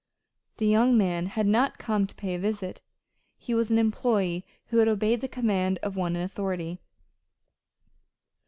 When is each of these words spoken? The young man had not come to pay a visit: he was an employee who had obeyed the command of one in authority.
The 0.57 0.65
young 0.65 0.97
man 0.97 1.27
had 1.27 1.45
not 1.45 1.77
come 1.77 2.07
to 2.07 2.15
pay 2.15 2.33
a 2.33 2.39
visit: 2.39 2.81
he 3.37 3.53
was 3.53 3.69
an 3.69 3.77
employee 3.77 4.43
who 4.69 4.77
had 4.79 4.87
obeyed 4.87 5.21
the 5.21 5.27
command 5.27 5.77
of 5.83 5.95
one 5.95 6.15
in 6.15 6.23
authority. 6.23 6.79